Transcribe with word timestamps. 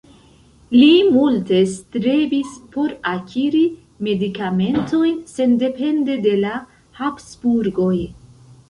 Li 0.75 0.87
multe 1.17 1.59
strebis 1.73 2.55
por 2.77 2.95
akiri 3.13 3.63
medikamentojn 4.09 5.21
sendepende 5.37 6.19
de 6.29 6.37
la 6.43 6.57
Habsburgoj. 7.03 7.97